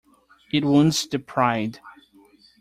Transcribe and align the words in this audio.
It 0.51 0.65
wounds 0.65 1.05
the 1.05 1.19
pride. 1.19 1.79